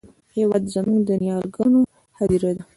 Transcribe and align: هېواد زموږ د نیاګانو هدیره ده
هېواد 0.35 0.63
زموږ 0.73 0.99
د 1.05 1.11
نیاګانو 1.21 1.79
هدیره 2.17 2.51
ده 2.57 2.63